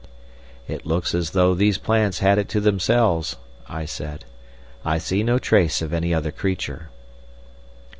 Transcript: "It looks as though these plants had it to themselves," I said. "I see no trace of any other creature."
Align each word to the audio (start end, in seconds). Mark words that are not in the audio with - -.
"It 0.67 0.83
looks 0.83 1.13
as 1.13 1.29
though 1.29 1.53
these 1.53 1.77
plants 1.77 2.17
had 2.25 2.39
it 2.39 2.49
to 2.49 2.59
themselves," 2.59 3.35
I 3.69 3.85
said. 3.85 4.25
"I 4.83 4.97
see 4.97 5.21
no 5.21 5.37
trace 5.37 5.79
of 5.79 5.93
any 5.93 6.11
other 6.11 6.31
creature." 6.31 6.89